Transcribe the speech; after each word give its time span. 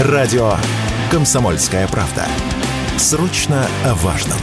Радио 0.00 0.54
«Комсомольская 1.08 1.86
правда». 1.86 2.26
Срочно 2.98 3.64
о 3.84 3.94
важном. 3.94 4.38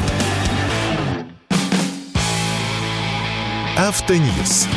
Автоньюз. 3.78 4.68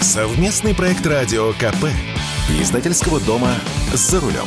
Совместный 0.00 0.74
проект 0.74 1.06
радио 1.06 1.52
КП. 1.52 1.84
Издательского 2.48 3.20
дома 3.20 3.50
«За 3.92 4.20
рулем». 4.20 4.46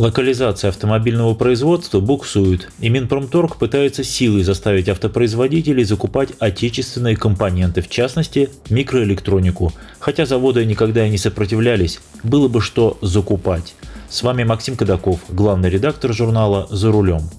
Локализация 0.00 0.70
автомобильного 0.70 1.34
производства 1.34 2.00
буксует, 2.00 2.70
и 2.80 2.88
Минпромторг 2.88 3.58
пытается 3.58 4.02
силой 4.02 4.44
заставить 4.44 4.88
автопроизводителей 4.88 5.84
закупать 5.84 6.30
отечественные 6.38 7.18
компоненты, 7.18 7.82
в 7.82 7.90
частности, 7.90 8.48
микроэлектронику. 8.70 9.74
Хотя 9.98 10.24
заводы 10.24 10.64
никогда 10.64 11.06
и 11.06 11.10
не 11.10 11.18
сопротивлялись, 11.18 12.00
было 12.22 12.48
бы 12.48 12.62
что 12.62 12.96
закупать. 13.02 13.74
С 14.10 14.24
вами 14.24 14.42
Максим 14.42 14.74
Кадаков, 14.74 15.20
главный 15.28 15.70
редактор 15.70 16.12
журнала 16.12 16.66
«За 16.68 16.90
рулем». 16.90 17.30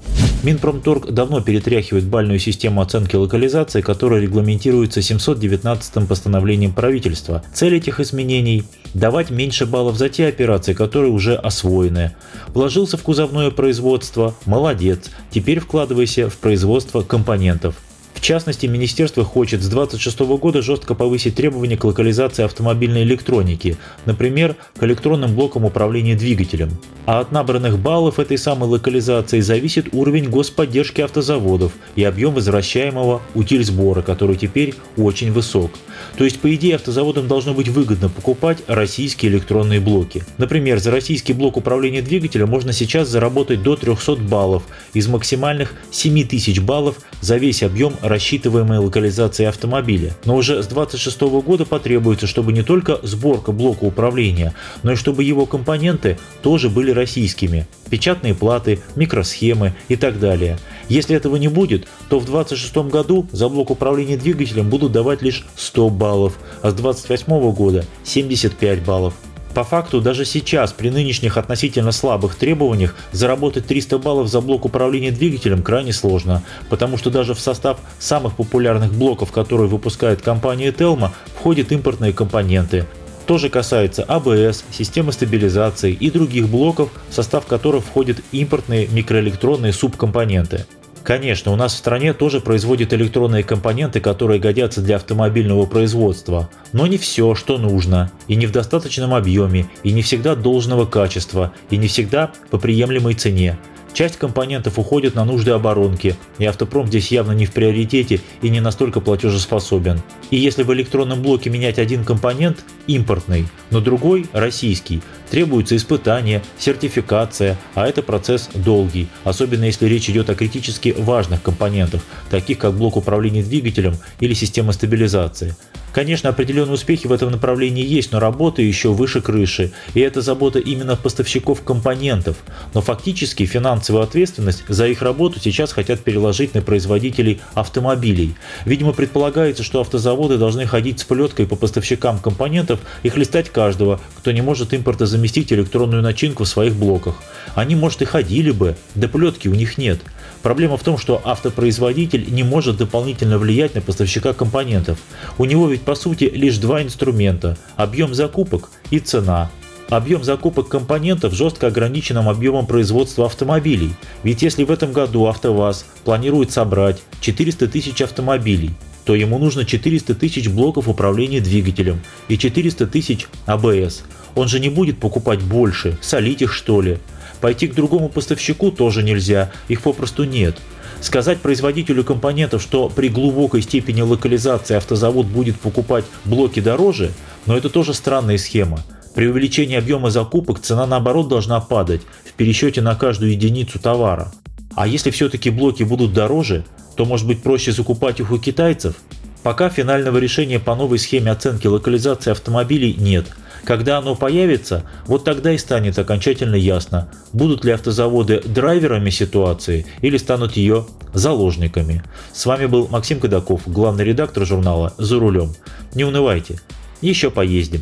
Минпромторг 0.42 1.12
давно 1.12 1.42
перетряхивает 1.42 2.06
бальную 2.06 2.40
систему 2.40 2.80
оценки 2.80 3.18
локализации, 3.18 3.82
которая 3.82 4.22
регламентируется 4.22 5.02
719-м 5.02 6.08
постановлением 6.08 6.72
правительства. 6.72 7.44
Цель 7.54 7.76
этих 7.76 8.00
изменений– 8.00 8.64
давать 8.94 9.32
меньше 9.32 9.66
баллов 9.66 9.98
за 9.98 10.08
те 10.08 10.28
операции, 10.28 10.74
которые 10.74 11.12
уже 11.12 11.36
освоены. 11.36 12.16
Вложился 12.54 12.96
в 12.96 13.04
кузовное 13.04 13.52
производство– 13.52 14.34
молодец, 14.46 15.12
теперь 15.30 15.60
вкладывайся 15.60 16.30
в 16.30 16.38
производство 16.38 17.02
компонентов– 17.02 17.76
в 18.22 18.24
частности, 18.24 18.68
министерство 18.68 19.24
хочет 19.24 19.64
с 19.64 19.68
2026 19.68 20.20
года 20.40 20.62
жестко 20.62 20.94
повысить 20.94 21.34
требования 21.34 21.76
к 21.76 21.84
локализации 21.84 22.46
автомобильной 22.46 23.02
электроники, 23.02 23.78
например, 24.06 24.58
к 24.78 24.84
электронным 24.84 25.34
блокам 25.34 25.66
управления 25.66 26.16
двигателем. 26.16 26.70
А 27.08 27.22
от 27.22 27.32
набранных 27.32 27.80
баллов 27.80 28.20
этой 28.20 28.38
самой 28.38 28.70
локализации 28.70 29.40
зависит 29.40 29.88
уровень 29.92 30.30
господдержки 30.30 31.02
автозаводов 31.02 31.72
и 31.96 32.04
объем 32.04 32.36
возвращаемого 32.36 33.24
утильсбора, 33.34 34.04
который 34.04 34.36
теперь 34.36 34.76
очень 34.98 35.32
высок. 35.32 35.72
То 36.16 36.24
есть, 36.24 36.40
по 36.40 36.54
идее, 36.54 36.76
автозаводам 36.76 37.28
должно 37.28 37.56
быть 37.56 37.70
выгодно 37.70 38.10
покупать 38.10 38.60
российские 38.68 39.32
электронные 39.32 39.80
блоки. 39.80 40.24
Например, 40.38 40.78
за 40.78 40.92
российский 40.92 41.34
блок 41.34 41.58
управления 41.58 42.04
двигателем 42.04 42.50
можно 42.50 42.72
сейчас 42.72 43.10
заработать 43.10 43.64
до 43.64 43.76
300 43.76 44.18
баллов 44.18 44.62
из 44.94 45.08
максимальных 45.08 45.74
7000 45.90 46.60
баллов 46.60 46.98
за 47.20 47.38
весь 47.38 47.64
объем 47.64 47.96
рассчитываемой 48.12 48.78
локализации 48.78 49.46
автомобиля. 49.46 50.14
Но 50.26 50.36
уже 50.36 50.62
с 50.62 50.68
2026 50.68 51.22
года 51.44 51.66
потребуется, 51.66 52.28
чтобы 52.28 52.54
не 52.54 52.62
только 52.62 53.00
сборка 53.02 53.52
блока 53.52 53.86
управления, 53.86 54.54
но 54.84 54.92
и 54.92 54.96
чтобы 54.96 55.24
его 55.24 55.46
компоненты 55.46 56.20
тоже 56.44 56.70
были 56.70 56.92
российскими. 56.92 57.66
Печатные 57.90 58.36
платы, 58.36 58.82
микросхемы 58.96 59.74
и 59.88 59.96
так 59.96 60.20
далее. 60.20 60.60
Если 60.90 61.16
этого 61.16 61.38
не 61.38 61.48
будет, 61.48 61.88
то 62.10 62.20
в 62.20 62.26
2026 62.26 62.92
году 62.92 63.28
за 63.32 63.50
блок 63.50 63.72
управления 63.72 64.18
двигателем 64.18 64.70
будут 64.70 64.92
давать 64.92 65.22
лишь 65.22 65.46
100 65.56 65.90
баллов, 65.90 66.38
а 66.62 66.72
с 66.72 66.74
2028 66.74 67.52
года 67.54 67.86
75 68.04 68.84
баллов. 68.84 69.14
По 69.54 69.66
факту, 69.66 70.00
даже 70.00 70.24
сейчас, 70.24 70.72
при 70.72 70.90
нынешних 70.90 71.36
относительно 71.36 71.92
слабых 71.92 72.36
требованиях, 72.36 72.96
заработать 73.12 73.68
300 73.68 73.98
баллов 73.98 74.30
за 74.30 74.40
блок 74.40 74.64
управления 74.64 75.12
двигателем 75.12 75.62
крайне 75.62 75.92
сложно, 75.92 76.42
потому 76.70 76.98
что 76.98 77.10
даже 77.10 77.34
в 77.34 77.40
состав 77.40 77.80
самых 78.00 78.36
популярных 78.38 78.94
блоков, 78.94 79.32
которые 79.34 79.68
выпускает 79.68 80.22
компания 80.22 80.72
Telma, 80.72 81.12
входят 81.36 81.72
импортные 81.74 82.14
компоненты. 82.14 82.86
То 83.26 83.38
же 83.38 83.50
касается 83.50 84.04
АБС, 84.04 84.64
системы 84.72 85.12
стабилизации 85.12 85.94
и 85.94 86.10
других 86.10 86.48
блоков, 86.48 86.90
в 87.10 87.14
состав 87.14 87.46
которых 87.46 87.84
входят 87.84 88.18
импортные 88.32 88.88
микроэлектронные 88.88 89.74
субкомпоненты. 89.74 90.66
Конечно, 91.04 91.52
у 91.52 91.56
нас 91.56 91.74
в 91.74 91.78
стране 91.78 92.14
тоже 92.14 92.42
производят 92.42 92.94
электронные 92.94 93.44
компоненты, 93.44 94.00
которые 94.00 94.40
годятся 94.40 94.82
для 94.82 94.98
автомобильного 94.98 95.66
производства, 95.66 96.50
но 96.74 96.86
не 96.86 96.98
все, 96.98 97.34
что 97.34 97.58
нужно, 97.58 98.12
и 98.28 98.36
не 98.36 98.46
в 98.46 98.52
достаточном 98.52 99.14
объеме, 99.14 99.68
и 99.84 99.92
не 99.94 100.04
всегда 100.04 100.36
должного 100.36 100.86
качества, 100.86 101.54
и 101.72 101.78
не 101.78 101.88
всегда 101.88 102.32
по 102.52 102.60
приемлемой 102.60 103.16
цене. 103.16 103.58
Часть 103.94 104.18
компонентов 104.18 104.80
уходит 104.80 105.16
на 105.16 105.26
нужды 105.26 105.52
оборонки, 105.52 106.16
и 106.38 106.46
автопром 106.46 106.88
здесь 106.88 107.12
явно 107.12 107.34
не 107.34 107.46
в 107.46 107.52
приоритете 107.52 108.22
и 108.42 108.50
не 108.50 108.62
настолько 108.62 109.02
платежеспособен. 109.02 110.02
И 110.30 110.38
если 110.38 110.64
в 110.64 110.72
электронном 110.74 111.22
блоке 111.22 111.50
менять 111.50 111.78
один 111.78 112.06
компонент, 112.06 112.64
импортный, 112.88 113.48
но 113.70 113.82
другой, 113.82 114.28
российский, 114.32 115.02
требуются 115.32 115.76
испытания, 115.78 116.44
сертификация, 116.60 117.58
а 117.74 117.88
это 117.88 118.04
процесс 118.04 118.50
долгий, 118.54 119.08
особенно 119.24 119.64
если 119.64 119.88
речь 119.88 120.10
идет 120.10 120.30
о 120.30 120.36
критически 120.36 120.94
важных 120.96 121.42
компонентах, 121.42 122.02
таких 122.30 122.60
как 122.60 122.74
блок 122.74 122.98
управления 122.98 123.42
двигателем 123.42 123.96
или 124.20 124.34
система 124.34 124.74
стабилизации. 124.74 125.56
Конечно, 125.94 126.30
определенные 126.30 126.76
успехи 126.76 127.08
в 127.08 127.12
этом 127.12 127.32
направлении 127.32 127.86
есть, 127.86 128.14
но 128.14 128.20
работа 128.20 128.62
еще 128.62 128.94
выше 128.94 129.22
крыши, 129.22 129.74
и 129.94 130.00
это 130.00 130.22
забота 130.22 130.60
именно 130.60 130.96
поставщиков 130.96 131.64
компонентов. 131.64 132.38
Но 132.74 132.82
фактически 132.82 133.46
финансовую 133.46 134.04
ответственность 134.04 134.64
за 134.70 134.88
их 134.88 135.02
работу 135.02 135.40
сейчас 135.42 135.74
хотят 135.74 136.00
переложить 136.00 136.54
на 136.54 136.62
производителей 136.62 137.42
автомобилей. 137.56 138.36
Видимо, 138.66 138.94
предполагается, 138.94 139.64
что 139.64 139.82
автозаводы 139.82 140.38
должны 140.38 140.66
ходить 140.66 141.02
с 141.02 141.04
плеткой 141.04 141.46
по 141.46 141.58
поставщикам 141.58 142.20
компонентов 142.20 142.80
и 143.04 143.10
хлестать 143.10 143.50
каждого, 143.50 144.00
кто 144.18 144.32
не 144.32 144.42
может 144.42 144.74
импорта 144.74 145.06
заместить 145.22 145.54
электронную 145.54 146.02
начинку 146.02 146.46
в 146.46 146.48
своих 146.48 146.76
блоках. 146.76 147.16
Они, 147.54 147.76
может, 147.76 148.02
и 148.02 148.06
ходили 148.06 148.50
бы, 148.50 148.76
да 148.96 149.08
плетки 149.08 149.48
у 149.48 149.54
них 149.54 149.78
нет. 149.78 150.00
Проблема 150.42 150.78
в 150.78 150.84
том, 150.84 150.98
что 150.98 151.22
автопроизводитель 151.24 152.34
не 152.34 152.42
может 152.42 152.78
дополнительно 152.78 153.38
влиять 153.38 153.76
на 153.76 153.82
поставщика 153.82 154.34
компонентов. 154.34 154.98
У 155.38 155.46
него 155.46 155.68
ведь 155.68 155.84
по 155.84 155.94
сути 155.94 156.24
лишь 156.24 156.58
два 156.58 156.82
инструмента– 156.82 157.56
объем 157.76 158.16
закупок 158.16 158.72
и 158.90 158.98
цена. 158.98 159.52
Объем 159.90 160.24
закупок 160.24 160.70
компонентов 160.70 161.34
жестко 161.34 161.68
ограниченным 161.68 162.28
объемом 162.28 162.66
производства 162.66 163.28
автомобилей. 163.28 163.94
Ведь 164.24 164.42
если 164.42 164.64
в 164.64 164.72
этом 164.72 164.92
году 164.92 165.28
АвтоВАЗ 165.28 165.86
планирует 166.04 166.52
собрать 166.52 167.04
400 167.20 167.68
тысяч 167.68 168.02
автомобилей, 168.02 168.72
то 169.06 169.16
ему 169.16 169.40
нужно 169.40 169.66
400 169.66 170.16
тысяч 170.16 170.48
блоков 170.48 170.88
управления 170.88 171.42
двигателем 171.42 172.02
и 172.28 172.38
400 172.38 172.88
тысяч 172.88 173.28
АБС. 173.46 174.04
Он 174.36 174.48
же 174.48 174.60
не 174.60 174.70
будет 174.70 175.00
покупать 175.00 175.42
больше, 175.42 175.98
солить 176.02 176.42
их 176.42 176.54
что 176.54 176.82
ли. 176.82 177.00
Пойти 177.42 177.68
к 177.68 177.74
другому 177.74 178.10
поставщику 178.10 178.72
тоже 178.72 179.04
нельзя, 179.04 179.52
их 179.68 179.82
попросту 179.82 180.24
нет. 180.24 180.58
Сказать 181.02 181.40
производителю 181.40 182.04
компонентов, 182.04 182.62
что 182.62 182.88
при 182.88 183.10
глубокой 183.10 183.64
степени 183.64 184.02
локализации 184.02 184.76
автозавод 184.76 185.26
будет 185.26 185.60
покупать 185.60 186.06
блоки 186.26 186.60
дороже, 186.60 187.12
но 187.48 187.58
это 187.58 187.70
тоже 187.70 187.96
странная 187.96 188.38
схема. 188.38 188.84
При 189.16 189.28
увеличении 189.28 189.76
объема 189.76 190.12
закупок 190.12 190.60
цена 190.60 190.86
наоборот 190.86 191.28
должна 191.28 191.60
падать 191.60 192.02
в 192.24 192.34
пересчете 192.34 192.82
на 192.82 192.96
каждую 192.96 193.32
единицу 193.32 193.80
товара. 193.80 194.32
А 194.76 194.88
если 194.88 195.12
все-таки 195.12 195.50
блоки 195.50 195.84
будут 195.84 196.14
дороже, 196.14 196.64
то 196.96 197.06
может 197.06 197.28
быть 197.28 197.44
проще 197.44 197.72
закупать 197.72 198.20
их 198.20 198.32
у 198.32 198.38
китайцев? 198.38 198.96
Пока 199.44 199.70
финального 199.70 200.18
решения 200.18 200.60
по 200.60 200.76
новой 200.76 201.00
схеме 201.00 201.32
оценки 201.32 201.68
локализации 201.68 202.32
автомобилей 202.32 202.96
нет– 202.98 203.28
когда 203.64 204.00
оно 204.00 204.16
появится, 204.16 204.84
вот 205.06 205.24
тогда 205.24 205.52
и 205.52 205.58
станет 205.58 205.98
окончательно 206.00 206.56
ясно, 206.56 207.12
будут 207.32 207.64
ли 207.64 207.72
автозаводы 207.72 208.42
драйверами 208.42 209.10
ситуации 209.10 209.86
или 210.02 210.18
станут 210.18 210.58
ее 210.58 210.88
заложниками. 211.14 212.04
С 212.34 212.46
вами 212.46 212.66
был 212.66 212.88
Максим 212.88 213.20
Кадаков, 213.20 213.62
главный 213.66 214.04
редактор 214.04 214.46
журнала 214.46 214.94
«За 214.98 215.20
рулем». 215.20 215.54
Не 215.94 216.06
унывайте, 216.06 216.60
еще 217.02 217.30
поездим. 217.30 217.82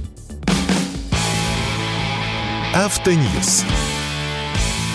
Автоньюз. 2.73 3.63